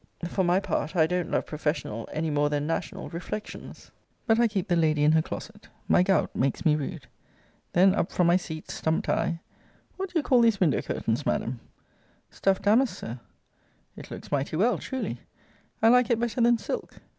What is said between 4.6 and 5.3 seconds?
the lady in her